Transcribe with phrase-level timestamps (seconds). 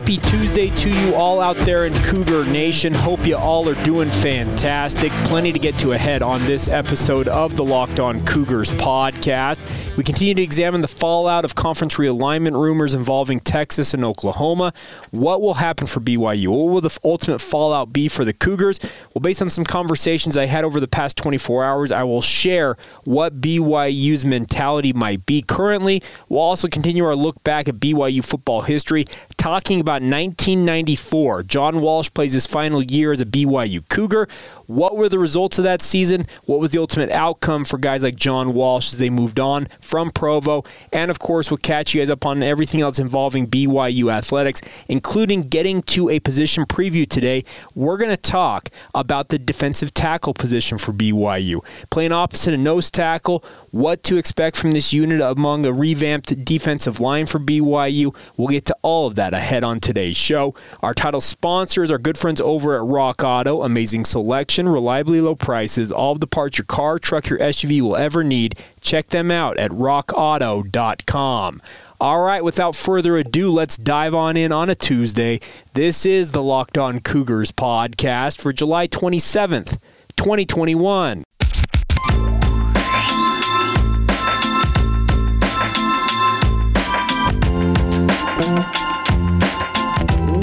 [0.00, 2.94] Happy Tuesday to you all out there in Cougar Nation.
[2.94, 5.12] Hope you all are doing fantastic.
[5.24, 9.60] Plenty to get to ahead on this episode of the Locked On Cougars podcast.
[9.98, 14.72] We continue to examine the fallout of conference realignment rumors involving Texas and Oklahoma.
[15.10, 16.48] What will happen for BYU?
[16.48, 18.80] What will the ultimate fallout be for the Cougars?
[19.12, 22.78] Well, based on some conversations I had over the past 24 hours, I will share
[23.04, 26.02] what BYU's mentality might be currently.
[26.30, 29.04] We'll also continue our look back at BYU football history,
[29.36, 31.42] talking about 1994.
[31.44, 34.28] John Walsh plays his final year as a BYU Cougar.
[34.66, 36.26] What were the results of that season?
[36.44, 40.10] What was the ultimate outcome for guys like John Walsh as they moved on from
[40.10, 40.64] Provo?
[40.92, 45.42] And of course, we'll catch you guys up on everything else involving BYU athletics, including
[45.42, 47.44] getting to a position preview today.
[47.74, 51.60] We're going to talk about the defensive tackle position for BYU.
[51.90, 57.00] Playing opposite a nose tackle, what to expect from this unit among a revamped defensive
[57.00, 58.14] line for BYU.
[58.36, 60.54] We'll get to all of that ahead on today's show.
[60.82, 63.62] Our title sponsors are good friends over at Rock Auto.
[63.62, 67.94] Amazing selection, reliably low prices, all of the parts your car, truck, your SUV will
[67.94, 68.58] ever need.
[68.80, 71.62] Check them out at rockauto.com.
[72.00, 75.38] All right, without further ado, let's dive on in on a Tuesday.
[75.74, 79.78] This is the Locked On Cougars podcast for July 27th,
[80.16, 81.22] 2021.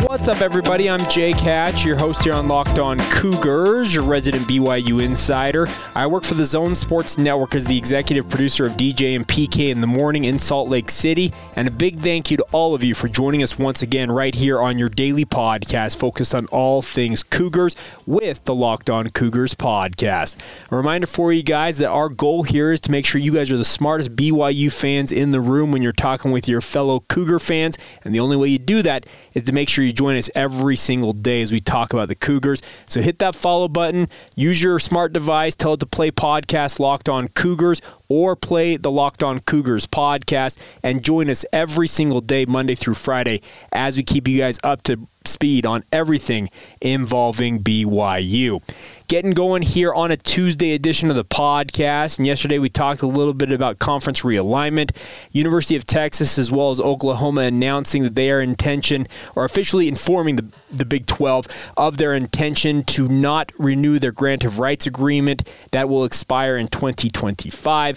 [0.07, 0.89] What's up, everybody?
[0.89, 5.67] I'm Jake Hatch, your host here on Locked On Cougars, your resident BYU insider.
[5.95, 9.69] I work for the Zone Sports Network as the executive producer of DJ and PK
[9.69, 11.33] in the morning in Salt Lake City.
[11.57, 14.33] And a big thank you to all of you for joining us once again right
[14.33, 19.55] here on your daily podcast focused on all things Cougars with the Locked On Cougars
[19.55, 20.37] podcast.
[20.71, 23.51] A reminder for you guys that our goal here is to make sure you guys
[23.51, 27.39] are the smartest BYU fans in the room when you're talking with your fellow Cougar
[27.39, 27.77] fans.
[28.05, 30.75] And the only way you do that is to make sure you join us every
[30.75, 32.61] single day as we talk about the Cougars.
[32.85, 37.09] So hit that follow button, use your smart device, tell it to play podcast Locked
[37.09, 42.45] On Cougars or play the Locked On Cougars podcast and join us every single day,
[42.45, 43.41] Monday through Friday,
[43.71, 46.49] as we keep you guys up to speed on everything
[46.81, 48.61] involving BYU.
[49.07, 52.17] Getting going here on a Tuesday edition of the podcast.
[52.17, 54.91] And yesterday we talked a little bit about conference realignment.
[55.31, 60.35] University of Texas as well as Oklahoma announcing that they are intention or officially informing
[60.35, 61.45] the, the Big 12
[61.77, 66.67] of their intention to not renew their grant of rights agreement that will expire in
[66.67, 67.96] 2025.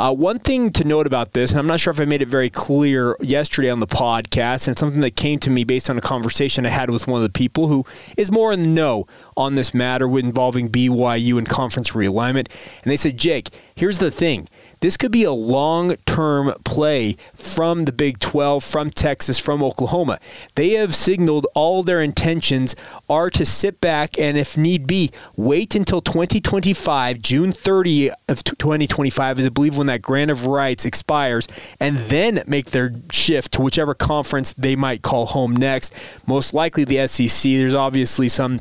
[0.00, 2.28] Uh, one thing to note about this, and I'm not sure if I made it
[2.28, 6.00] very clear yesterday on the podcast, and something that came to me based on a
[6.00, 7.84] conversation I had with one of the people who
[8.16, 9.06] is more in the know
[9.36, 12.48] on this matter involving BYU and conference realignment.
[12.82, 14.48] And they said, Jake, here's the thing
[14.80, 20.18] this could be a long term play from the Big 12, from Texas, from Oklahoma.
[20.54, 22.74] They have signaled all their intentions
[23.08, 29.40] are to sit back and, if need be, wait until 2025, June 30 of 2025,
[29.40, 31.46] is I believe when that grant of rights expires,
[31.78, 35.94] and then make their shift to whichever conference they might call home next.
[36.26, 37.52] Most likely the SEC.
[37.52, 38.60] There's obviously some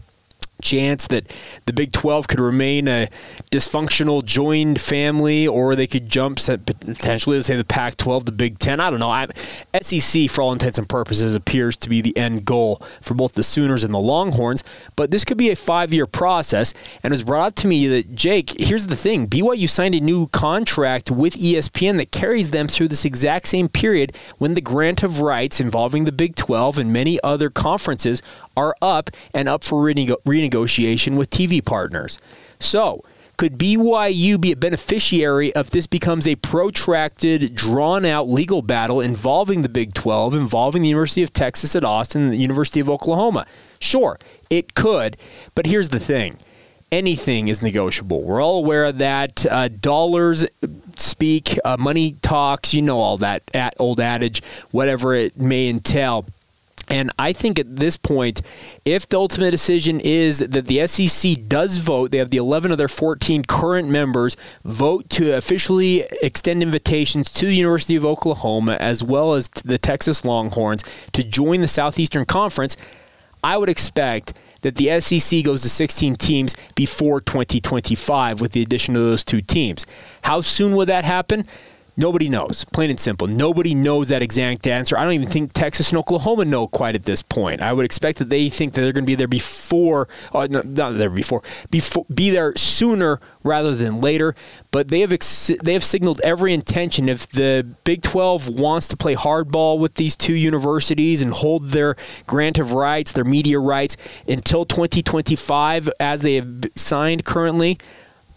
[0.62, 1.32] chance that
[1.66, 3.08] the Big 12 could remain a
[3.52, 8.60] dysfunctional joined family, or they could jump potentially, let's say, the Pac 12 to Big
[8.60, 8.80] 10.
[8.80, 9.10] I don't know.
[9.10, 9.28] I,
[9.82, 13.44] SEC, for all intents and purposes, appears to be the end goal for both the
[13.44, 14.64] Sooners and the Longhorns,
[14.96, 16.74] but this could be a five year process.
[17.04, 20.00] And it was brought up to me that, Jake, here's the thing BYU signed a
[20.00, 25.04] new contract with ESPN that carries them through this exact same period when the grant
[25.04, 28.22] of rights involving the Big 12 and many other conferences
[28.60, 32.20] are up and up for renegotiation with TV partners.
[32.60, 33.04] So,
[33.38, 39.62] could BYU be a beneficiary if this becomes a protracted, drawn out legal battle involving
[39.62, 43.46] the Big 12, involving the University of Texas at Austin the University of Oklahoma?
[43.80, 44.20] Sure,
[44.50, 45.16] it could,
[45.56, 46.38] but here's the thing
[46.92, 48.24] anything is negotiable.
[48.24, 49.46] We're all aware of that.
[49.46, 50.46] Uh, dollars
[50.98, 53.44] speak, uh, money talks, you know all that
[53.80, 56.26] old adage, whatever it may entail.
[56.90, 58.42] And I think at this point,
[58.84, 62.78] if the ultimate decision is that the SEC does vote, they have the 11 of
[62.78, 69.04] their 14 current members vote to officially extend invitations to the University of Oklahoma as
[69.04, 70.84] well as the Texas Longhorns
[71.14, 72.76] to join the Southeastern Conference.
[73.44, 78.96] I would expect that the SEC goes to 16 teams before 2025 with the addition
[78.96, 79.86] of those two teams.
[80.24, 81.46] How soon will that happen?
[82.00, 83.28] Nobody knows, plain and simple.
[83.28, 84.98] Nobody knows that exact answer.
[84.98, 87.60] I don't even think Texas and Oklahoma know quite at this point.
[87.60, 90.62] I would expect that they think that they're going to be there before, uh, no,
[90.62, 94.34] not there before, before, be there sooner rather than later.
[94.72, 97.10] But they have ex- they have signaled every intention.
[97.10, 101.98] If the Big 12 wants to play hardball with these two universities and hold their
[102.26, 107.78] grant of rights, their media rights until 2025, as they have signed currently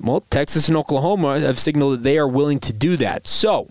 [0.03, 3.27] well, Texas and Oklahoma have signaled that they are willing to do that.
[3.27, 3.69] So,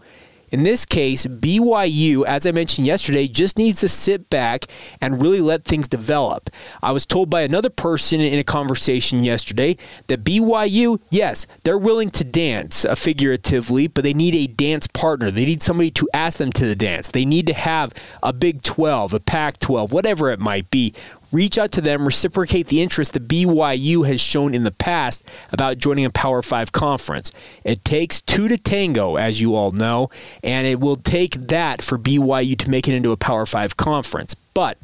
[0.51, 4.65] in this case, BYU, as I mentioned yesterday, just needs to sit back
[4.99, 6.49] and really let things develop.
[6.83, 12.09] I was told by another person in a conversation yesterday that BYU, yes, they're willing
[12.11, 15.31] to dance uh, figuratively, but they need a dance partner.
[15.31, 17.07] They need somebody to ask them to the dance.
[17.07, 20.93] They need to have a Big 12, a Pac 12, whatever it might be,
[21.31, 25.77] reach out to them, reciprocate the interest that BYU has shown in the past about
[25.77, 27.31] joining a Power 5 conference.
[27.63, 30.09] It takes two to tango, as you all know,
[30.43, 34.35] and it will take that for BYU to make it into a Power 5 conference.
[34.53, 34.77] But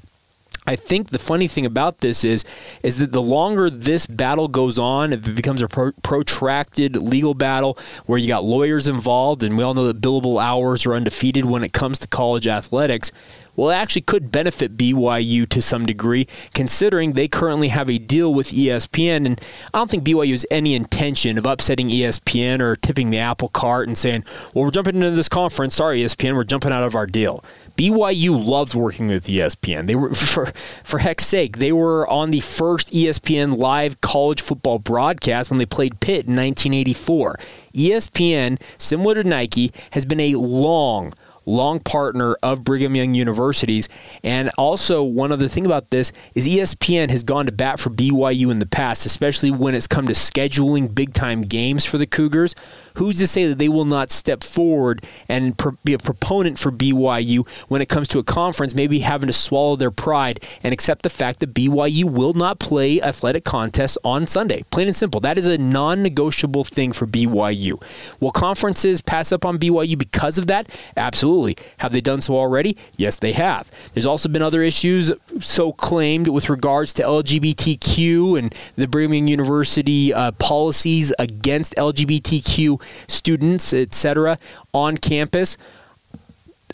[0.67, 2.43] I think the funny thing about this is
[2.83, 7.33] is that the longer this battle goes on, if it becomes a pro- protracted legal
[7.33, 11.45] battle where you got lawyers involved, and we all know that billable hours are undefeated
[11.45, 13.13] when it comes to college athletics,
[13.57, 18.33] well, it actually could benefit BYU to some degree, considering they currently have a deal
[18.33, 19.25] with ESPN.
[19.25, 19.41] And
[19.73, 23.87] I don't think BYU has any intention of upsetting ESPN or tipping the apple cart
[23.87, 24.23] and saying,
[24.53, 25.75] well, we're jumping into this conference.
[25.75, 27.43] Sorry, ESPN, we're jumping out of our deal.
[27.77, 29.87] BYU loves working with ESPN.
[29.87, 30.45] They were for
[30.83, 35.65] for heck's sake, they were on the first ESPN live college football broadcast when they
[35.65, 37.39] played Pitt in 1984.
[37.73, 41.13] ESPN, similar to Nike, has been a long
[41.47, 43.89] long partner of Brigham Young Universities.
[44.23, 48.51] And also, one other thing about this is ESPN has gone to bat for BYU
[48.51, 52.53] in the past, especially when it's come to scheduling big time games for the Cougars
[52.97, 57.47] who's to say that they will not step forward and be a proponent for BYU
[57.67, 61.09] when it comes to a conference, maybe having to swallow their pride and accept the
[61.09, 64.63] fact that BYU will not play athletic contests on Sunday?
[64.71, 65.21] Plain and simple.
[65.21, 67.81] That is a non negotiable thing for BYU.
[68.19, 70.67] Will conferences pass up on BYU because of that?
[70.95, 71.55] Absolutely.
[71.79, 72.77] Have they done so already?
[72.97, 73.69] Yes, they have.
[73.93, 79.27] There's also been other issues so claimed with regards to LGBTQ and the Brigham Young
[79.27, 84.37] University uh, policies against LGBTQ students, etc.,
[84.73, 85.57] on campus.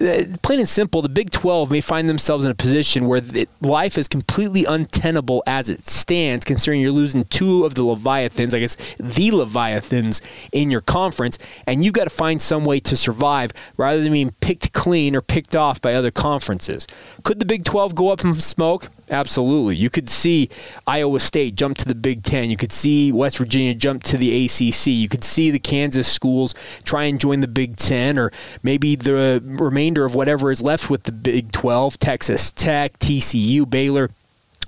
[0.02, 3.22] Uh, plain and simple, the Big 12 may find themselves in a position where
[3.62, 8.60] life is completely untenable as it stands, considering you're losing two of the Leviathans, I
[8.60, 10.22] guess the Leviathans
[10.52, 11.38] in your conference,
[11.68, 15.22] and you've got to find some way to survive rather than being picked clean or
[15.22, 16.88] picked off by other conferences.
[17.24, 18.90] Could the Big 12 go up in smoke?
[19.14, 19.76] Absolutely.
[19.76, 20.50] You could see
[20.88, 22.50] Iowa State jump to the Big Ten.
[22.50, 24.88] You could see West Virginia jump to the ACC.
[24.88, 28.32] You could see the Kansas schools try and join the Big Ten, or
[28.64, 34.10] maybe the remainder of whatever is left with the Big 12 Texas Tech, TCU, Baylor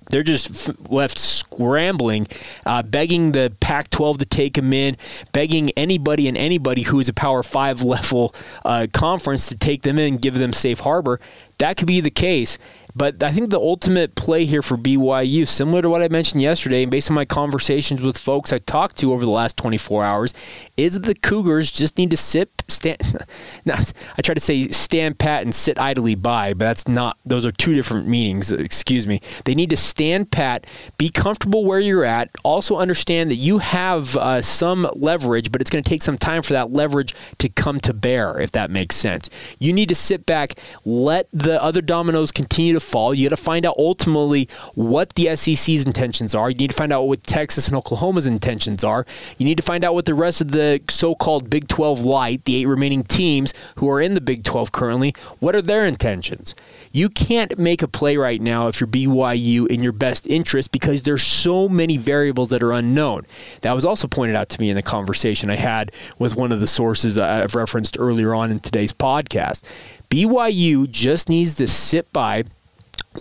[0.09, 2.27] they're just left scrambling,
[2.65, 4.97] uh, begging the Pac 12 to take them in,
[5.31, 8.33] begging anybody and anybody who is a Power 5 level
[8.63, 11.19] uh, conference to take them in, give them safe harbor.
[11.57, 12.57] That could be the case.
[12.95, 16.83] But I think the ultimate play here for BYU, similar to what I mentioned yesterday,
[16.83, 20.33] and based on my conversations with folks I talked to over the last 24 hours,
[20.78, 23.02] is that the Cougars just need to sit, stand.
[23.68, 27.18] I try to say stand pat and sit idly by, but that's not.
[27.25, 28.52] Those are two different meanings.
[28.52, 29.19] Excuse me.
[29.44, 32.30] They need to stand pat, be comfortable where you're at.
[32.44, 36.42] Also understand that you have uh, some leverage, but it's going to take some time
[36.42, 38.40] for that leverage to come to bear.
[38.40, 40.54] If that makes sense, you need to sit back,
[40.85, 43.13] let the other dominoes continue to fall.
[43.13, 46.49] You got to find out ultimately what the SEC's intentions are.
[46.49, 49.06] You need to find out what Texas and Oklahoma's intentions are.
[49.37, 52.57] You need to find out what the rest of the so-called Big 12 light, the
[52.57, 56.56] eight remaining teams who are in the Big 12 currently, what are their intentions?
[56.92, 61.04] You can't make a play right now if you're BYU in your best interest because
[61.04, 63.25] there's so many variables that are unknown.
[63.61, 66.61] That was also pointed out to me in the conversation I had with one of
[66.61, 69.63] the sources I've referenced earlier on in today's podcast.
[70.09, 72.45] BYU just needs to sit by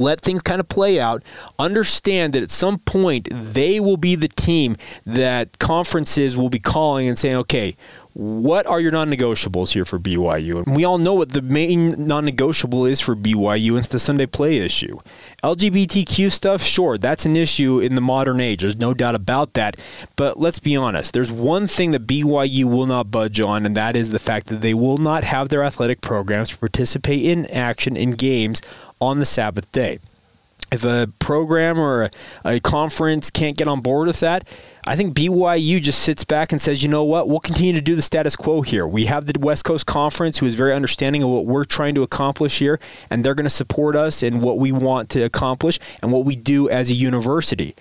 [0.00, 1.22] let things kind of play out.
[1.58, 7.08] Understand that at some point they will be the team that conferences will be calling
[7.08, 7.76] and saying, okay,
[8.14, 10.64] what are your non-negotiables here for BYU?
[10.64, 13.76] And we all know what the main non-negotiable is for BYU.
[13.76, 15.00] It's the Sunday play issue.
[15.42, 18.60] LGBTQ stuff, sure, that's an issue in the modern age.
[18.60, 19.76] There's no doubt about that.
[20.14, 21.12] But let's be honest.
[21.12, 24.60] There's one thing that BYU will not budge on, and that is the fact that
[24.60, 28.62] they will not have their athletic programs participate in action in games
[29.04, 29.98] on the Sabbath day.
[30.72, 32.10] if a program or a,
[32.44, 34.48] a conference can't get on board with that,
[34.86, 37.94] I think BYU just sits back and says, you know what, we'll continue to do
[37.94, 38.86] the status quo here.
[38.86, 42.02] We have the West Coast Conference who is very understanding of what we're trying to
[42.02, 46.12] accomplish here, and they're going to support us in what we want to accomplish and
[46.12, 47.74] what we do as a university.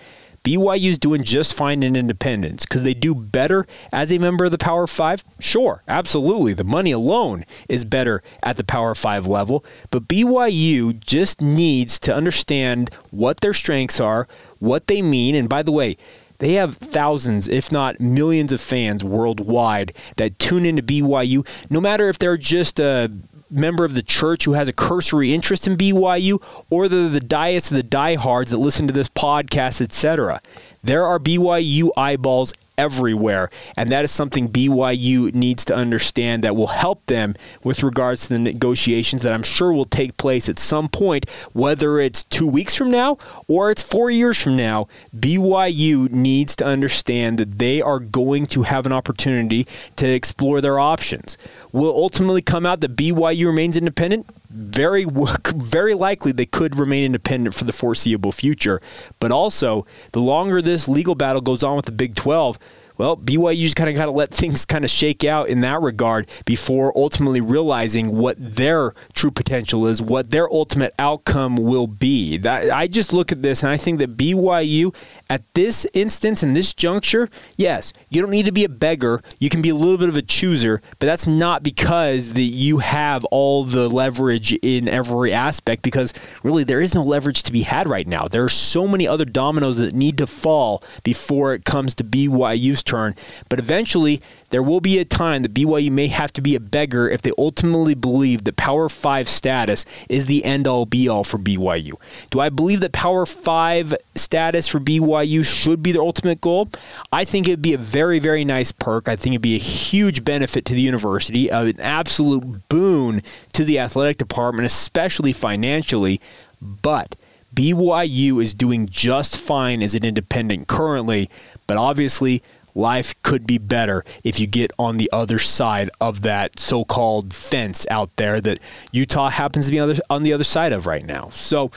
[0.44, 4.50] BYU is doing just fine in independence because they do better as a member of
[4.50, 5.24] the Power Five.
[5.40, 6.52] Sure, absolutely.
[6.52, 12.14] The money alone is better at the Power Five level, but BYU just needs to
[12.14, 15.96] understand what their strengths are, what they mean, and by the way,
[16.40, 22.08] they have thousands, if not millions, of fans worldwide that tune into BYU, no matter
[22.10, 23.10] if they're just a
[23.54, 27.70] member of the church who has a cursory interest in BYU, or the the diests
[27.70, 30.40] the diehards that listen to this podcast, etc.
[30.82, 33.50] There are BYU eyeballs everywhere.
[33.76, 38.34] And that is something BYU needs to understand that will help them with regards to
[38.34, 42.76] the negotiations that I'm sure will take place at some point, whether it's two weeks
[42.76, 43.16] from now
[43.48, 44.88] or it's four years from now.
[45.16, 49.66] BYU needs to understand that they are going to have an opportunity
[49.96, 51.38] to explore their options.
[51.72, 54.26] Will ultimately come out that BYU remains independent?
[54.54, 55.04] Very
[55.56, 58.80] very likely they could remain independent for the foreseeable future.
[59.20, 62.58] But also, the longer this legal battle goes on with the Big 12,
[62.96, 66.28] well, BYU's kind of got to let things kind of shake out in that regard
[66.44, 72.36] before ultimately realizing what their true potential is, what their ultimate outcome will be.
[72.36, 74.94] That, I just look at this and I think that BYU
[75.28, 79.22] at this instance in this juncture, yes, you don't need to be a beggar.
[79.38, 82.78] You can be a little bit of a chooser, but that's not because that you
[82.78, 86.12] have all the leverage in every aspect because
[86.44, 88.28] really there is no leverage to be had right now.
[88.28, 92.83] There are so many other dominoes that need to fall before it comes to BYU's
[92.84, 93.14] turn.
[93.48, 97.08] But eventually, there will be a time that BYU may have to be a beggar
[97.08, 101.38] if they ultimately believe that Power 5 status is the end all be all for
[101.38, 101.94] BYU.
[102.30, 106.68] Do I believe that Power 5 status for BYU should be their ultimate goal?
[107.12, 109.08] I think it'd be a very, very nice perk.
[109.08, 113.22] I think it'd be a huge benefit to the university, uh, an absolute boon
[113.54, 116.20] to the athletic department, especially financially.
[116.62, 117.16] But
[117.54, 121.30] BYU is doing just fine as an independent currently,
[121.66, 122.42] but obviously
[122.74, 127.86] life could be better if you get on the other side of that so-called fence
[127.90, 128.58] out there that
[128.92, 131.28] Utah happens to be on the, the other side of right now.
[131.28, 131.70] So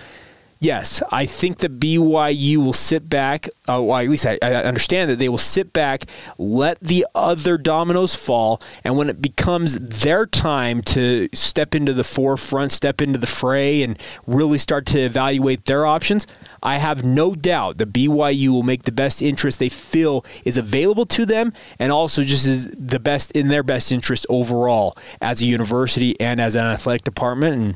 [0.59, 3.47] yes, I think that BYU will sit back.
[3.67, 6.03] Uh, well, at least I, I, understand that they will sit back,
[6.37, 12.03] let the other dominoes fall, and when it becomes their time to step into the
[12.03, 16.27] forefront, step into the fray, and really start to evaluate their options,
[16.67, 21.05] I have no doubt that BYU will make the best interest they feel is available
[21.05, 25.45] to them, and also just is the best in their best interest overall as a
[25.45, 27.55] university and as an athletic department.
[27.55, 27.75] And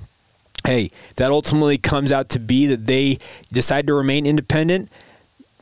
[0.65, 3.17] hey, that ultimately comes out to be that they
[3.53, 4.91] decide to remain independent.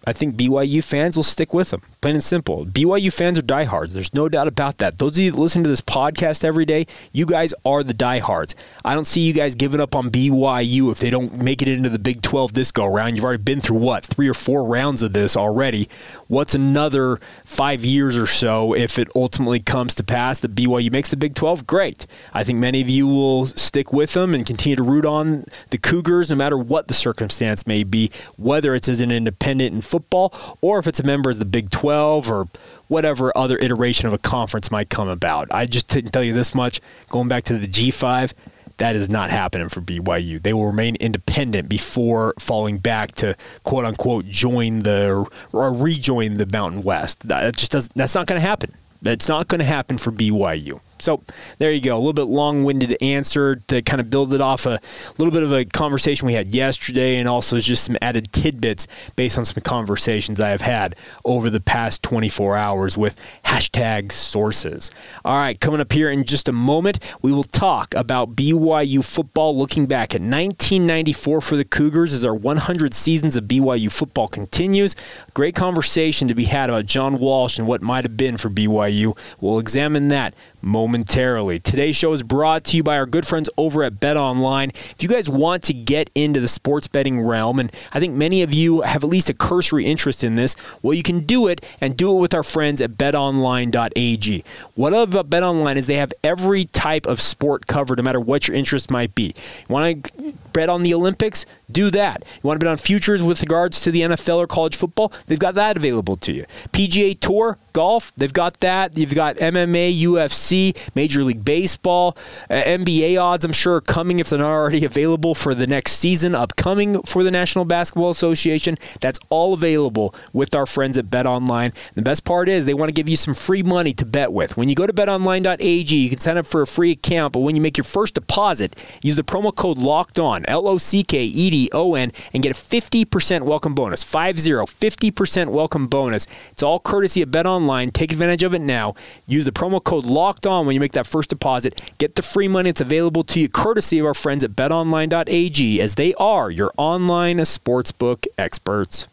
[0.08, 1.84] I think BYU fans will stick with them.
[2.02, 2.66] Plain and simple.
[2.66, 3.94] BYU fans are diehards.
[3.94, 5.00] There's no doubt about that.
[5.00, 8.56] Those of you that listen to this podcast every day, you guys are the diehards.
[8.86, 11.90] I don't see you guys giving up on BYU if they don't make it into
[11.90, 13.18] the Big 12 this go round.
[13.18, 15.90] You've already been through what, three or four rounds of this already.
[16.30, 21.10] What's another five years or so if it ultimately comes to pass that BYU makes
[21.10, 21.68] the Big 12?
[21.68, 22.08] Great.
[22.34, 25.78] I think many of you will stick with them and continue to root on the
[25.78, 30.34] Cougars no matter what the circumstance may be, whether it's as an independent in football
[30.62, 32.48] or if it's a member of the Big 12 12 or
[32.88, 35.48] whatever other iteration of a conference might come about.
[35.50, 36.82] I just didn't tell you this much.
[37.10, 38.32] Going back to the G5,
[38.78, 40.40] that is not happening for BYU.
[40.40, 46.46] They will remain independent before falling back to quote unquote join the or rejoin the
[46.46, 47.28] Mountain West.
[47.28, 48.72] That just does that's not going to happen.
[49.02, 50.82] That's not going to happen for BYU.
[51.00, 51.24] So
[51.58, 51.96] there you go.
[51.96, 54.80] A little bit long winded answer to kind of build it off a
[55.18, 59.38] little bit of a conversation we had yesterday and also just some added tidbits based
[59.38, 63.16] on some conversations I have had over the past 24 hours with
[63.46, 64.92] hashtag sources.
[65.24, 69.58] All right, coming up here in just a moment, we will talk about BYU football
[69.58, 74.96] looking back at 1994 for the Cougars as our 100 seasons of BYU football continues.
[75.34, 79.18] Great conversation to be had about John Walsh and what might have been for BYU.
[79.40, 81.60] We'll examine that momentarily.
[81.60, 84.70] Today's show is brought to you by our good friends over at Bet Online.
[84.70, 88.42] If you guys want to get into the sports betting realm, and I think many
[88.42, 91.66] of you have at least a cursory interest in this, well, you can do it
[91.82, 94.44] and do it with our friends at betonline.ag.
[94.76, 98.04] What I love about Bet Online is they have every type of sport covered, no
[98.04, 99.34] matter what your interest might be.
[99.38, 101.46] You want to bet on the Olympics?
[101.72, 102.24] Do that.
[102.36, 105.14] You want to bet on futures with regards to the NFL or college football?
[105.28, 106.46] They've got that available to you.
[106.72, 108.98] PGA Tour, golf, they've got that.
[108.98, 110.49] You've got MMA, UFC
[110.96, 112.18] Major League Baseball,
[112.50, 115.94] uh, NBA odds, I'm sure, are coming if they're not already available for the next
[115.94, 118.78] season, upcoming for the National Basketball Association.
[119.00, 121.72] That's all available with our friends at Bet Online.
[121.96, 124.58] The best part is they want to give you some free money to bet with.
[124.58, 127.56] When you go to betonline.ag, you can sign up for a free account, but when
[127.56, 131.24] you make your first deposit, use the promo code LOCKED ON, L O C K
[131.24, 134.04] E D O N, and get a 50% welcome bonus.
[134.04, 136.28] 50, 50% welcome bonus.
[136.52, 137.90] It's all courtesy of Bet Online.
[137.92, 138.96] Take advantage of it now.
[139.28, 141.94] Use the promo code LOCKED ON when you make that first deposit.
[141.98, 142.70] Get the free money.
[142.70, 147.38] It's available to you courtesy of our friends at betonline.ag as they are your online
[147.38, 149.08] sportsbook experts.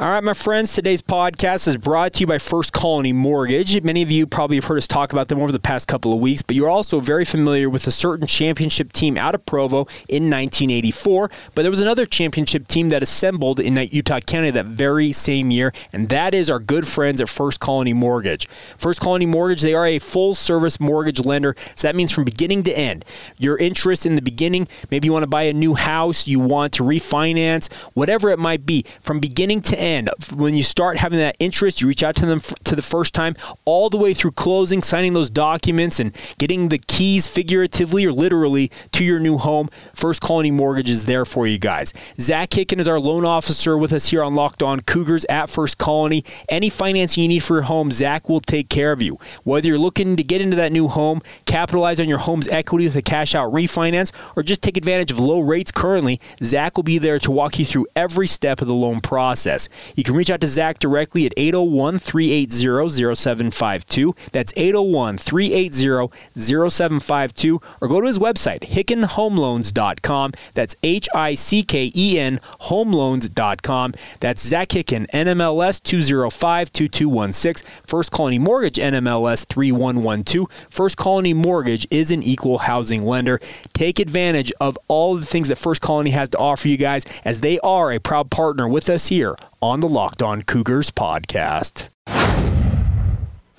[0.00, 3.82] All right, my friends, today's podcast is brought to you by First Colony Mortgage.
[3.82, 6.20] Many of you probably have heard us talk about them over the past couple of
[6.20, 10.30] weeks, but you're also very familiar with a certain championship team out of Provo in
[10.30, 11.28] 1984.
[11.52, 15.72] But there was another championship team that assembled in Utah County that very same year,
[15.92, 18.46] and that is our good friends at First Colony Mortgage.
[18.76, 22.62] First Colony Mortgage, they are a full service mortgage lender, so that means from beginning
[22.62, 23.04] to end.
[23.36, 26.72] Your interest in the beginning, maybe you want to buy a new house, you want
[26.74, 30.10] to refinance, whatever it might be, from beginning to end end.
[30.34, 33.34] When you start having that interest, you reach out to them to the first time,
[33.64, 38.70] all the way through closing, signing those documents, and getting the keys figuratively or literally
[38.92, 39.68] to your new home.
[39.94, 41.92] First Colony Mortgage is there for you guys.
[42.18, 45.78] Zach Hicken is our loan officer with us here on Locked On Cougars at First
[45.78, 46.24] Colony.
[46.48, 49.18] Any financing you need for your home, Zach will take care of you.
[49.44, 52.96] Whether you're looking to get into that new home, capitalize on your home's equity with
[52.96, 56.98] a cash out refinance, or just take advantage of low rates currently, Zach will be
[56.98, 59.68] there to walk you through every step of the loan process.
[59.94, 64.14] You can reach out to Zach directly at 801 380 0752.
[64.32, 67.60] That's 801 380 0752.
[67.80, 70.32] Or go to his website, hickenhomeloans.com.
[70.54, 73.94] That's H I C K E N homeloans.com.
[74.20, 77.68] That's Zach Hicken, NMLS 205 2216.
[77.86, 80.48] First Colony Mortgage, NMLS 3112.
[80.70, 83.40] First Colony Mortgage is an equal housing lender.
[83.72, 87.40] Take advantage of all the things that First Colony has to offer you guys as
[87.40, 91.88] they are a proud partner with us here on the Locked On Cougars podcast.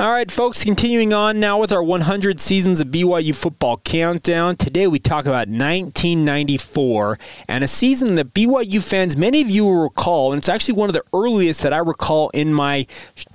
[0.02, 4.56] All right, folks, continuing on now with our 100 seasons of BYU football countdown.
[4.56, 9.84] Today we talk about 1994 and a season that BYU fans, many of you will
[9.84, 12.88] recall, and it's actually one of the earliest that I recall in my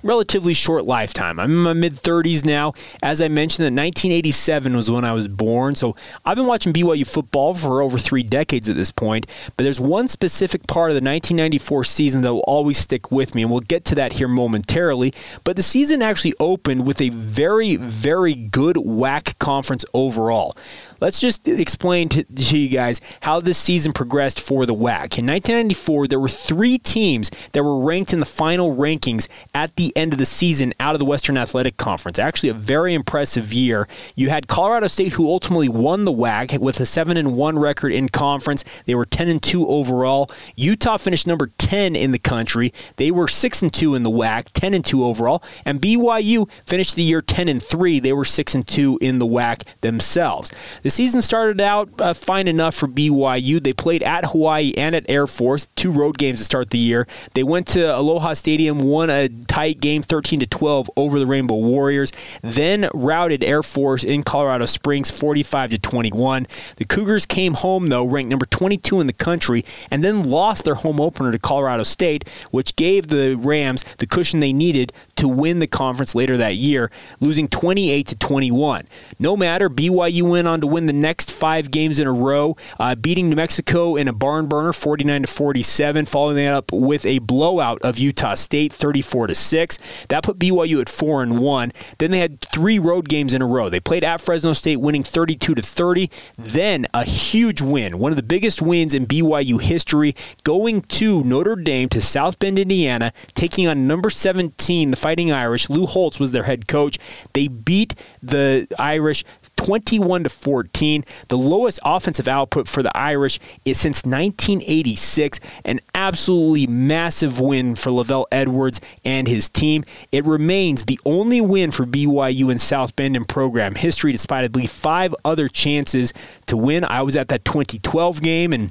[0.02, 1.38] relatively short lifetime.
[1.38, 2.72] I'm in my mid 30s now.
[3.02, 7.06] As I mentioned, that 1987 was when I was born, so I've been watching BYU
[7.06, 9.26] football for over three decades at this point.
[9.58, 13.42] But there's one specific part of the 1994 season that will always stick with me,
[13.42, 15.12] and we'll get to that here momentarily.
[15.44, 20.56] But the season actually opened opened with a very, very good WAC conference overall.
[21.00, 25.18] Let's just explain to, to, you guys how this season progressed for the WAC.
[25.18, 29.92] In 1994, there were three teams that were ranked in the final rankings at the
[29.96, 32.18] end of the season out of the Western Athletic Conference.
[32.18, 33.88] Actually, a very impressive year.
[34.14, 37.92] You had Colorado State, who ultimately won the WAC with a 7 and 1 record
[37.92, 38.64] in conference.
[38.86, 40.30] They were 10 and 2 overall.
[40.56, 42.72] Utah finished number 10 in the country.
[42.96, 45.42] They were 6 and 2 in the WAC, 10 and 2 overall.
[45.64, 48.00] And BYU finished the year 10 and 3.
[48.00, 50.52] They were 6 and 2 in the WAC themselves.
[50.84, 53.62] The season started out uh, fine enough for BYU.
[53.62, 57.06] They played at Hawaii and at Air Force, two road games to start the year.
[57.32, 61.54] They went to Aloha Stadium, won a tight game 13 to 12 over the Rainbow
[61.54, 66.46] Warriors, then routed Air Force in Colorado Springs 45 to 21.
[66.76, 70.74] The Cougars came home though ranked number 22 in the country and then lost their
[70.74, 75.60] home opener to Colorado State, which gave the Rams the cushion they needed to win
[75.60, 78.84] the conference later that year, losing 28 to 21.
[79.18, 82.94] No matter, BYU went on to win the next five games in a row, uh,
[82.94, 87.20] beating New Mexico in a barn burner, 49 to 47, following that up with a
[87.20, 90.06] blowout of Utah State, 34 to 6.
[90.08, 91.72] That put BYU at four and one.
[91.98, 93.68] Then they had three road games in a row.
[93.68, 96.10] They played at Fresno State, winning 32 to 30.
[96.36, 101.56] Then a huge win, one of the biggest wins in BYU history, going to Notre
[101.56, 105.70] Dame to South Bend, Indiana, taking on number 17, the Fighting Irish.
[105.70, 106.98] Lou Holtz was their head coach.
[107.32, 109.24] They beat the Irish
[109.64, 115.40] 21 to 14, the lowest offensive output for the Irish is since 1986.
[115.64, 119.84] An absolutely massive win for LaVell Edwards and his team.
[120.12, 124.48] It remains the only win for BYU in South Bend in program history, despite I
[124.48, 126.12] believe five other chances
[126.46, 126.84] to win.
[126.84, 128.70] I was at that 2012 game and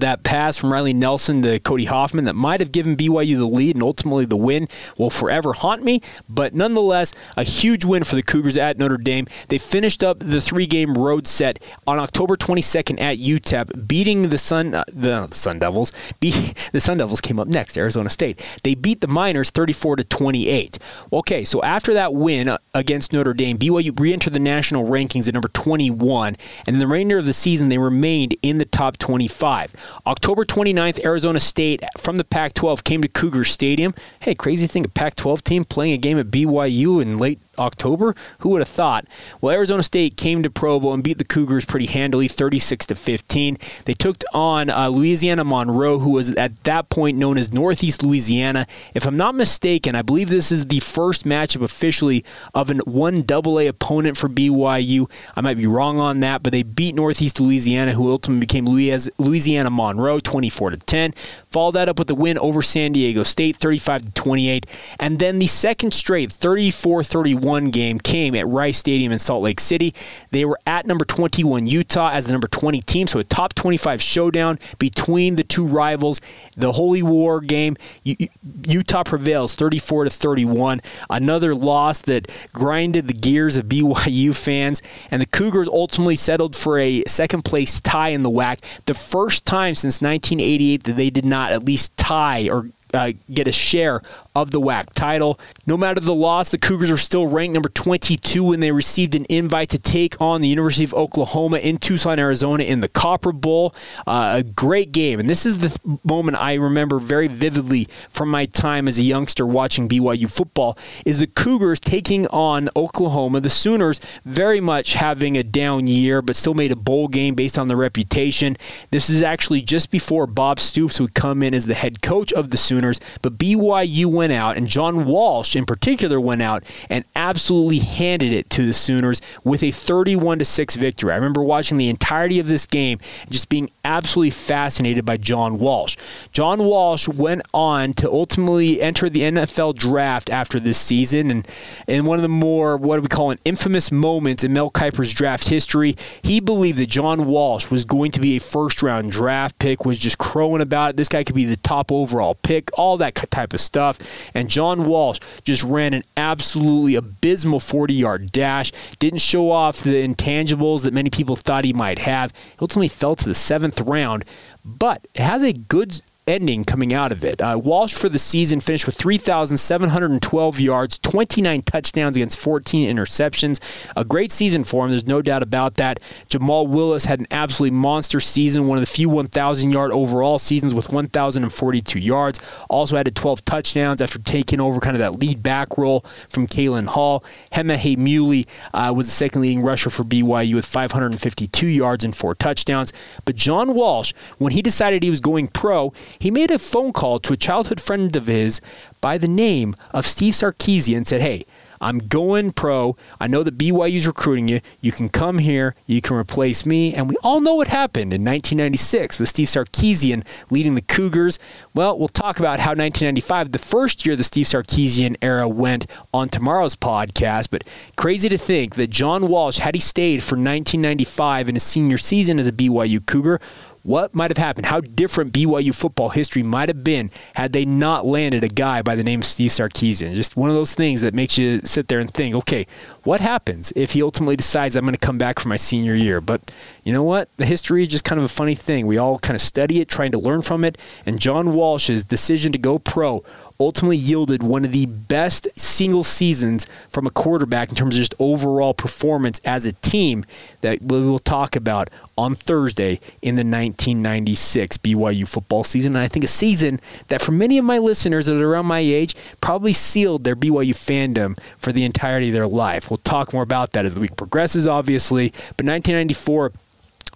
[0.00, 3.76] that pass from Riley Nelson to Cody Hoffman that might have given BYU the lead
[3.76, 6.00] and ultimately the win will forever haunt me.
[6.28, 9.26] But nonetheless, a huge win for the Cougars at Notre Dame.
[9.48, 14.74] They finished up the three-game road set on October 22nd at UTEP, beating the Sun
[14.74, 15.92] uh, the, Sun Devils.
[16.20, 18.44] Beat, the Sun Devils came up next, Arizona State.
[18.62, 20.78] They beat the Miners 34 to 28.
[21.12, 25.48] Okay, so after that win against Notre Dame, BYU re-entered the national rankings at number
[25.48, 29.72] 21, and in the remainder of the season they remained in the top 25.
[30.06, 33.94] October 29th, Arizona State from the Pac 12 came to Cougar Stadium.
[34.20, 38.14] Hey, crazy thing, a Pac 12 team playing a game at BYU in late October.
[38.40, 39.06] Who would have thought?
[39.40, 43.58] Well, Arizona State came to Provo and beat the Cougars pretty handily, 36 to 15.
[43.84, 48.66] They took on uh, Louisiana Monroe, who was at that point known as Northeast Louisiana.
[48.94, 53.24] If I'm not mistaken, I believe this is the first matchup officially of an one
[53.30, 55.10] AA opponent for BYU.
[55.36, 59.70] I might be wrong on that, but they beat Northeast Louisiana, who ultimately became Louisiana
[59.70, 61.12] Monroe, 24 to 10.
[61.50, 64.66] Followed that up with a win over San Diego State, 35 to 28,
[64.98, 69.42] and then the second straight, 34 31 one game came at Rice Stadium in Salt
[69.42, 69.94] Lake City.
[70.30, 74.00] They were at number 21 Utah as the number 20 team, so a top 25
[74.00, 76.20] showdown between the two rivals.
[76.56, 80.80] The Holy War game, Utah prevails 34 to 31.
[81.10, 86.78] Another loss that grinded the gears of BYU fans, and the Cougars ultimately settled for
[86.78, 88.60] a second place tie in the WAC.
[88.84, 93.46] The first time since 1988 that they did not at least tie or uh, get
[93.46, 94.02] a share
[94.42, 95.38] of the WAC title.
[95.66, 99.26] No matter the loss, the Cougars are still ranked number 22 when they received an
[99.28, 103.74] invite to take on the University of Oklahoma in Tucson, Arizona in the Copper Bowl.
[104.06, 105.20] Uh, a great game.
[105.20, 109.46] And this is the moment I remember very vividly from my time as a youngster
[109.46, 113.40] watching BYU football is the Cougars taking on Oklahoma.
[113.40, 117.58] The Sooners very much having a down year, but still made a bowl game based
[117.58, 118.56] on their reputation.
[118.90, 122.50] This is actually just before Bob Stoops would come in as the head coach of
[122.50, 127.04] the Sooners, but BYU went went out, and John Walsh in particular went out and
[127.16, 131.12] absolutely handed it to the Sooners with a 31 to 6 victory.
[131.12, 135.58] I remember watching the entirety of this game and just being absolutely fascinated by John
[135.58, 135.96] Walsh.
[136.32, 141.48] John Walsh went on to ultimately enter the NFL draft after this season, and
[141.86, 145.14] in one of the more what do we call an infamous moments in Mel Kiper's
[145.14, 149.58] draft history, he believed that John Walsh was going to be a first round draft
[149.58, 150.96] pick, was just crowing about it.
[150.98, 153.98] This guy could be the top overall pick, all that type of stuff.
[154.34, 158.72] And John Walsh just ran an absolutely abysmal 40 yard dash.
[158.98, 162.32] Didn't show off the intangibles that many people thought he might have.
[162.32, 164.24] He ultimately fell to the seventh round,
[164.64, 167.40] but has a good ending coming out of it.
[167.40, 173.90] Uh, Walsh for the season finished with 3,712 yards, 29 touchdowns against 14 interceptions.
[173.96, 176.00] A great season for him, there's no doubt about that.
[176.28, 180.74] Jamal Willis had an absolutely monster season, one of the few 1,000 yard overall seasons
[180.74, 182.40] with 1,042 yards.
[182.68, 186.86] Also added 12 touchdowns after taking over kind of that lead back role from Kalin
[186.86, 187.24] Hall.
[187.52, 192.34] Hema Heimuli uh, was the second leading rusher for BYU with 552 yards and four
[192.34, 192.92] touchdowns.
[193.24, 197.18] But John Walsh, when he decided he was going pro, he made a phone call
[197.20, 198.60] to a childhood friend of his
[199.00, 201.44] by the name of Steve Sarkisian and said, Hey,
[201.80, 202.96] I'm going pro.
[203.20, 204.60] I know that BYU's recruiting you.
[204.80, 205.74] You can come here.
[205.86, 206.94] You can replace me.
[206.94, 211.38] And we all know what happened in 1996 with Steve Sarkisian leading the Cougars.
[211.74, 216.28] Well, we'll talk about how 1995, the first year the Steve Sarkisian era, went on
[216.28, 217.50] tomorrow's podcast.
[217.50, 217.64] But
[217.96, 222.38] crazy to think that John Walsh, had he stayed for 1995 in his senior season
[222.38, 223.40] as a BYU Cougar,
[223.82, 224.66] what might have happened?
[224.66, 228.94] How different BYU football history might have been had they not landed a guy by
[228.94, 230.14] the name of Steve Sarkisian?
[230.14, 232.66] Just one of those things that makes you sit there and think, okay,
[233.04, 236.20] what happens if he ultimately decides I'm going to come back for my senior year?
[236.20, 237.28] But you know what?
[237.36, 238.86] The history is just kind of a funny thing.
[238.86, 240.76] We all kind of study it, trying to learn from it.
[241.06, 243.22] And John Walsh's decision to go pro
[243.60, 248.14] ultimately yielded one of the best single seasons from a quarterback in terms of just
[248.18, 250.24] overall performance as a team
[250.60, 255.96] that we will talk about on Thursday in the 1996 BYU football season.
[255.96, 258.80] And I think a season that for many of my listeners that are around my
[258.80, 262.90] age probably sealed their BYU fandom for the entirety of their life.
[262.90, 265.30] We'll talk more about that as the week progresses, obviously.
[265.56, 266.52] But 1994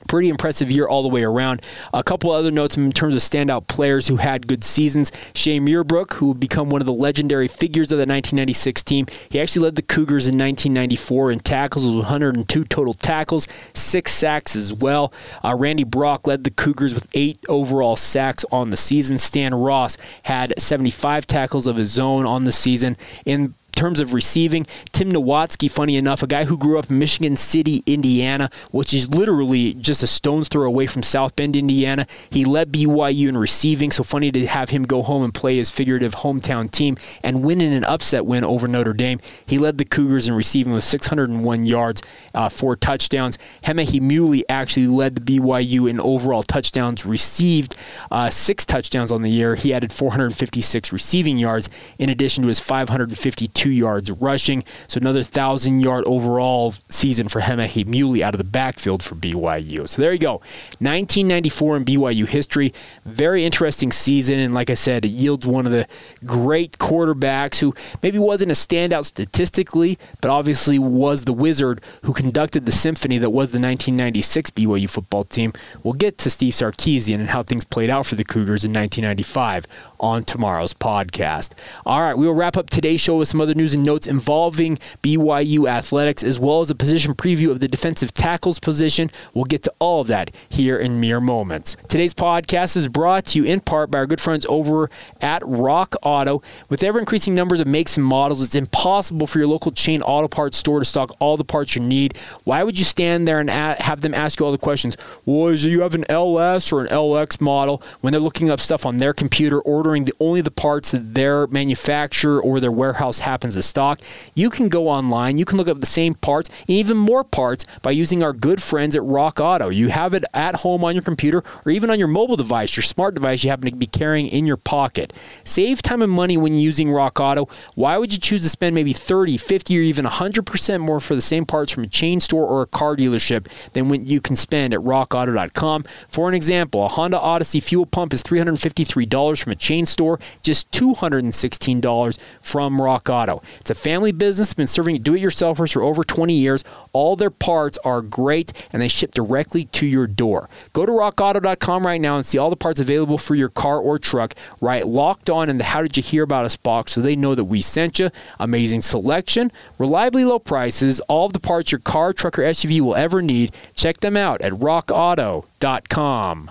[0.09, 1.63] pretty impressive year all the way around.
[1.93, 5.13] A couple other notes in terms of standout players who had good seasons.
[5.35, 9.07] Shay Muirbrook, who would become one of the legendary figures of the 1996 team.
[9.31, 14.57] He actually led the Cougars in 1994 in tackles with 102 total tackles, six sacks
[14.57, 15.13] as well.
[15.45, 19.19] Uh, Randy Brock led the Cougars with eight overall sacks on the season.
[19.19, 22.97] Stan Ross had 75 tackles of his own on the season.
[23.25, 27.37] In terms of receiving, Tim Nowatzki, funny enough, a guy who grew up in Michigan
[27.37, 32.07] City, Indiana, which is literally just a stone's throw away from South Bend, Indiana.
[32.31, 35.71] He led BYU in receiving, so funny to have him go home and play his
[35.71, 39.21] figurative hometown team and win in an upset win over Notre Dame.
[39.47, 42.03] He led the Cougars in receiving with 601 yards,
[42.35, 43.39] uh, four touchdowns.
[43.65, 47.77] Hema Heimuli actually led the BYU in overall touchdowns received,
[48.11, 49.55] uh, six touchdowns on the year.
[49.55, 54.65] He added 456 receiving yards in addition to his 552 yards rushing.
[54.89, 59.89] So another 1,000 yard overall season for Hema Heimuli out of the backfield for BYU.
[59.89, 60.35] So there you go.
[60.79, 62.73] 1994 in BYU history.
[63.05, 64.39] Very interesting season.
[64.39, 65.87] And like I said, it yields one of the
[66.25, 72.67] great quarterbacks who maybe wasn't a standout statistically, but obviously was the wizard who conducted
[72.67, 75.53] the symphony that was the 1996 BYU football team.
[75.83, 79.67] We'll get to Steve Sarkisian and how things played out for the Cougars in 1995
[80.01, 81.53] on tomorrow's podcast.
[81.87, 84.79] All right, we will wrap up today's show with some other news and notes involving
[85.03, 89.11] BYU athletics as well as a position preview of the defensive tackles position.
[89.35, 91.77] We'll get to all of that here in mere moments.
[91.89, 95.95] Today's podcast is brought to you in part by our good friends over at Rock
[96.03, 96.43] Auto.
[96.69, 100.29] With ever increasing numbers of makes and models, it's impossible for your local chain auto
[100.29, 102.17] parts store to stock all the parts you need.
[102.45, 104.97] Why would you stand there and have them ask you all the questions?
[105.25, 108.97] Well, you have an LS or an LX model when they're looking up stuff on
[108.97, 113.42] their computer, ordering ordering the, only the parts that their manufacturer or their warehouse happens
[113.51, 114.01] to stock.
[114.35, 117.91] You can go online, you can look up the same parts, even more parts by
[117.91, 119.69] using our good friends at Rock Auto.
[119.69, 122.83] You have it at home on your computer or even on your mobile device, your
[122.83, 125.13] smart device you happen to be carrying in your pocket.
[125.45, 127.49] Save time and money when using Rock Auto.
[127.75, 131.21] Why would you choose to spend maybe 30, 50, or even 100% more for the
[131.21, 134.75] same parts from a chain store or a car dealership than what you can spend
[134.75, 135.85] at rockauto.com?
[136.09, 140.71] For an example, a Honda Odyssey fuel pump is $353 from a chain store, just
[140.73, 143.32] $216 from Rock Auto.
[143.61, 146.65] It's a family business, been serving do it yourselfers for over 20 years.
[146.93, 150.49] All their parts are great and they ship directly to your door.
[150.73, 153.99] Go to rockauto.com right now and see all the parts available for your car or
[153.99, 154.35] truck.
[154.61, 157.35] Right locked on in the How Did You Hear About Us box so they know
[157.35, 158.11] that we sent you.
[158.39, 162.95] Amazing selection, reliably low prices, all of the parts your car, truck, or SUV will
[162.95, 163.55] ever need.
[163.75, 166.51] Check them out at rockauto.com.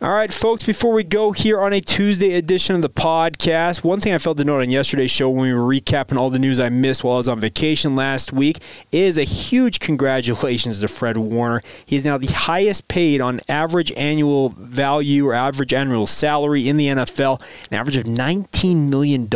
[0.00, 3.98] All right, folks, before we go here on a Tuesday edition of the podcast, one
[3.98, 6.60] thing I felt to note on yesterday's show when we were recapping all the news
[6.60, 8.58] I missed while I was on vacation last week
[8.92, 11.62] is a huge congratulations to Fred Warner.
[11.84, 16.76] He is now the highest paid on average annual value or average annual salary in
[16.76, 19.26] the NFL, an average of $19 million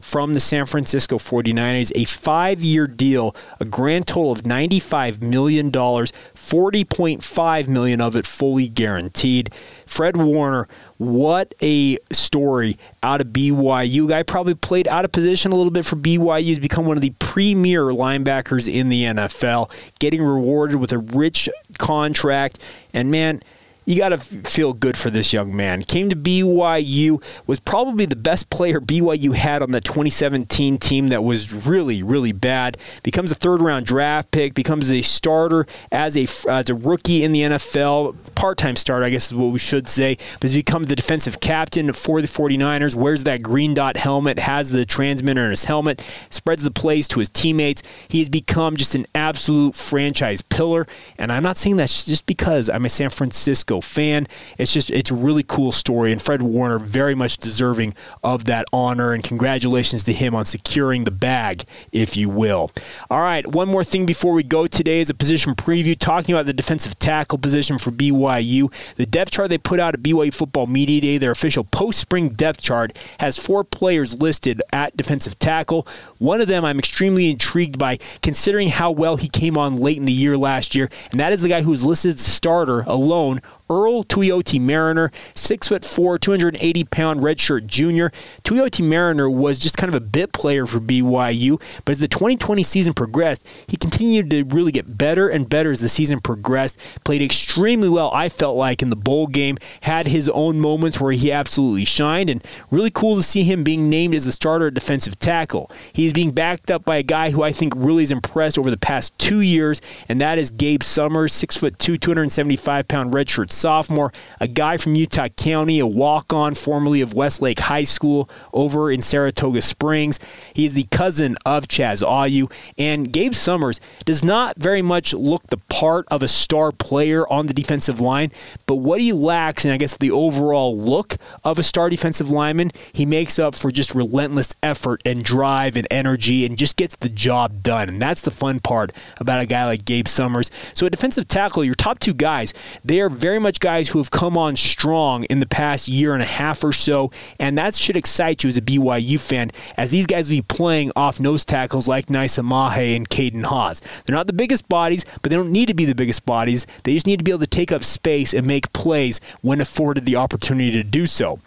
[0.00, 5.70] from the San Francisco 49ers, a five year deal, a grand total of $95 million,
[5.70, 9.52] 40.5 million of it fully guaranteed.
[9.86, 10.68] Fred Warner,
[10.98, 14.08] what a story out of BYU.
[14.08, 16.42] Guy probably played out of position a little bit for BYU.
[16.42, 21.48] He's become one of the premier linebackers in the NFL, getting rewarded with a rich
[21.78, 22.58] contract.
[22.92, 23.40] And man,
[23.86, 25.82] you got to feel good for this young man.
[25.82, 31.22] Came to BYU, was probably the best player BYU had on the 2017 team that
[31.22, 32.78] was really, really bad.
[33.02, 37.32] Becomes a third round draft pick, becomes a starter as a, as a rookie in
[37.32, 40.16] the NFL, part time starter, I guess is what we should say.
[40.34, 44.70] But has become the defensive captain for the 49ers, wears that green dot helmet, has
[44.70, 47.82] the transmitter in his helmet, spreads the plays to his teammates.
[48.08, 50.86] He has become just an absolute franchise pillar.
[51.18, 54.26] And I'm not saying that just because I'm a San Francisco fan.
[54.58, 58.66] It's just it's a really cool story, and Fred Warner very much deserving of that
[58.72, 59.12] honor.
[59.12, 62.70] And congratulations to him on securing the bag, if you will.
[63.10, 66.46] All right, one more thing before we go today is a position preview talking about
[66.46, 68.72] the defensive tackle position for BYU.
[68.96, 72.62] The depth chart they put out at BYU Football Media Day, their official post-spring depth
[72.62, 75.86] chart, has four players listed at defensive tackle.
[76.18, 80.04] One of them I'm extremely intrigued by, considering how well he came on late in
[80.04, 83.40] the year last year, and that is the guy who was listed as starter alone
[83.70, 88.10] Earl Tuioti Mariner, six foot four, 280 pound redshirt junior.
[88.42, 92.62] Tuioti Mariner was just kind of a bit player for BYU, but as the 2020
[92.62, 96.78] season progressed, he continued to really get better and better as the season progressed.
[97.04, 99.56] Played extremely well, I felt like, in the bowl game.
[99.82, 103.88] Had his own moments where he absolutely shined, and really cool to see him being
[103.88, 105.70] named as the starter at defensive tackle.
[105.92, 108.76] He's being backed up by a guy who I think really has impressed over the
[108.76, 114.12] past two years, and that is Gabe Summers, six foot two, 275 pound redshirt sophomore,
[114.40, 119.02] a guy from Utah County, a walk on formerly of Westlake High School over in
[119.02, 120.20] Saratoga Springs.
[120.54, 125.46] He is the cousin of Chaz Ayu, and Gabe Summers does not very much look
[125.48, 128.30] the part of a star player on the defensive line,
[128.66, 132.70] but what he lacks, and I guess the overall look of a star defensive lineman,
[132.92, 137.08] he makes up for just relentless effort and drive and energy and just gets the
[137.08, 137.88] job done.
[137.88, 140.50] And that's the fun part about a guy like Gabe Summers.
[140.74, 144.10] So, a defensive tackle, your top two guys, they are very much guys who have
[144.10, 147.94] come on strong in the past year and a half or so, and that should
[147.94, 151.86] excite you as a BYU fan, as these guys will be playing off nose tackles
[151.86, 153.82] like Nisa Mahe and Caden Haws.
[154.04, 156.66] They're not the biggest bodies, but they don't need to be the biggest bodies.
[156.82, 160.06] They just need to be able to take up space and make plays when afforded
[160.06, 161.38] the opportunity to do so.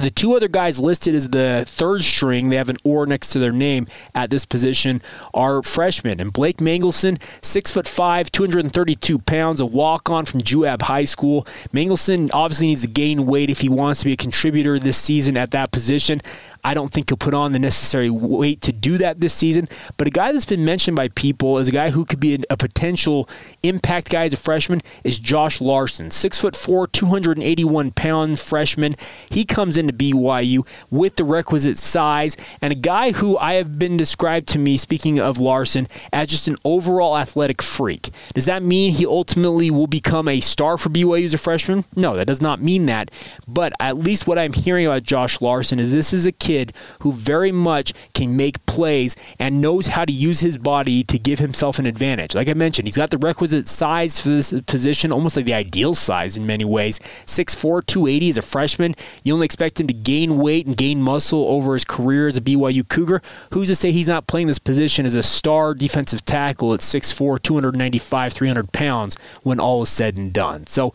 [0.00, 3.38] The two other guys listed as the third string, they have an or next to
[3.38, 5.02] their name at this position,
[5.34, 6.20] are freshmen.
[6.20, 11.46] And Blake Mangelson, six foot five, 232 pounds, a walk on from Juab High School.
[11.70, 15.36] Mangelson obviously needs to gain weight if he wants to be a contributor this season
[15.36, 16.22] at that position.
[16.62, 19.68] I don't think he'll put on the necessary weight to do that this season.
[19.96, 22.56] But a guy that's been mentioned by people as a guy who could be a
[22.56, 23.28] potential
[23.62, 28.96] impact guy as a freshman is Josh Larson, six foot four, 281 pound freshman.
[29.28, 33.96] He comes into BYU with the requisite size and a guy who I have been
[33.96, 38.10] described to me, speaking of Larson, as just an overall athletic freak.
[38.34, 41.84] Does that mean he ultimately will become a star for BYU as a freshman?
[41.96, 43.10] No, that does not mean that.
[43.48, 46.72] But at least what I'm hearing about Josh Larson is this is a kid kid
[47.00, 51.38] who very much can make plays and knows how to use his body to give
[51.38, 52.34] himself an advantage.
[52.34, 55.94] Like I mentioned, he's got the requisite size for this position, almost like the ideal
[55.94, 56.98] size in many ways.
[57.26, 58.96] 6'4, 280 as a freshman.
[59.22, 62.40] You only expect him to gain weight and gain muscle over his career as a
[62.40, 63.22] BYU Cougar.
[63.52, 67.40] Who's to say he's not playing this position as a star defensive tackle at 6'4,
[67.40, 70.66] 295, 300 pounds when all is said and done?
[70.66, 70.92] So,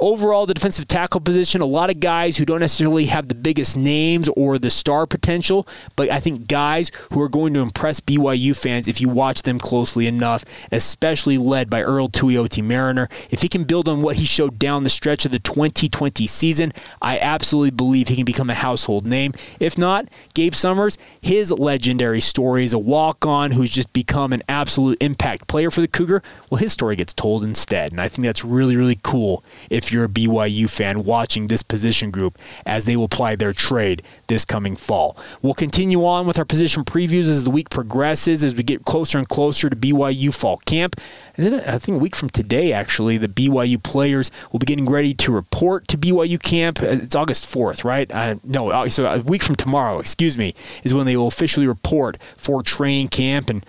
[0.00, 3.76] Overall, the defensive tackle position, a lot of guys who don't necessarily have the biggest
[3.76, 8.56] names or the star potential, but I think guys who are going to impress BYU
[8.56, 13.08] fans if you watch them closely enough, especially led by Earl Tuioti Mariner.
[13.30, 16.72] If he can build on what he showed down the stretch of the 2020 season,
[17.02, 19.32] I absolutely believe he can become a household name.
[19.58, 24.42] If not, Gabe Summers, his legendary story is a walk on who's just become an
[24.48, 26.22] absolute impact player for the Cougar.
[26.50, 30.04] Well, his story gets told instead, and I think that's really, really cool if you're
[30.04, 34.76] a BYU fan watching this position group as they will apply their trade this coming
[34.76, 35.16] fall.
[35.42, 39.18] We'll continue on with our position previews as the week progresses, as we get closer
[39.18, 41.00] and closer to BYU fall camp.
[41.36, 44.86] And then I think a week from today, actually, the BYU players will be getting
[44.86, 46.82] ready to report to BYU camp.
[46.82, 48.10] Uh, it's August 4th, right?
[48.12, 51.66] Uh, no, uh, so a week from tomorrow, excuse me, is when they will officially
[51.66, 53.50] report for training camp.
[53.50, 53.64] And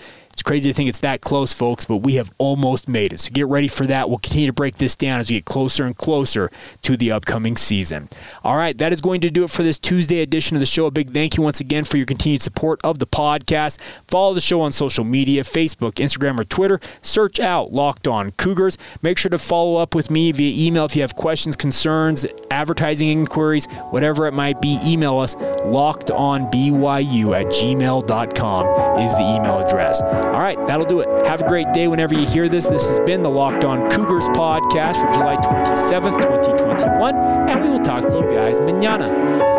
[0.49, 3.19] crazy to think it's that close, folks, but we have almost made it.
[3.19, 4.09] So get ready for that.
[4.09, 6.49] We'll continue to break this down as we get closer and closer
[6.81, 8.09] to the upcoming season.
[8.43, 10.87] All right, that is going to do it for this Tuesday edition of the show.
[10.87, 13.79] A big thank you once again for your continued support of the podcast.
[14.07, 16.79] Follow the show on social media Facebook, Instagram, or Twitter.
[17.03, 18.75] Search out Locked On Cougars.
[19.03, 23.09] Make sure to follow up with me via email if you have questions, concerns, advertising
[23.09, 24.79] inquiries, whatever it might be.
[24.83, 30.01] Email us lockedonbyu at gmail.com is the email address.
[30.39, 31.27] All right, that'll do it.
[31.27, 32.65] Have a great day whenever you hear this.
[32.65, 37.13] This has been the Locked On Cougars podcast for July 27th, 2021,
[37.49, 39.58] and we will talk to you guys manana.